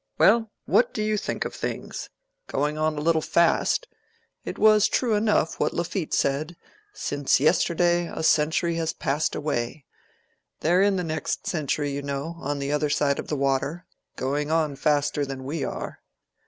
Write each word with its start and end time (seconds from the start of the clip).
Well, 0.17 0.49
what 0.65 0.95
do 0.95 1.03
you 1.03 1.15
think 1.15 1.45
of 1.45 1.53
things?—going 1.53 2.75
on 2.75 2.97
a 2.97 3.01
little 3.01 3.21
fast! 3.21 3.87
It 4.43 4.57
was 4.57 4.87
true 4.87 5.13
enough, 5.13 5.59
what 5.59 5.75
Lafitte 5.75 6.15
said—'Since 6.15 7.39
yesterday, 7.39 8.11
a 8.11 8.23
century 8.23 8.77
has 8.77 8.93
passed 8.93 9.35
away:'—they're 9.35 10.81
in 10.81 10.95
the 10.95 11.03
next 11.03 11.45
century, 11.45 11.91
you 11.91 12.01
know, 12.01 12.33
on 12.39 12.57
the 12.57 12.71
other 12.71 12.89
side 12.89 13.19
of 13.19 13.27
the 13.27 13.37
water. 13.37 13.85
Going 14.15 14.49
on 14.49 14.75
faster 14.75 15.23
than 15.23 15.43
we 15.43 15.63
are." 15.63 16.01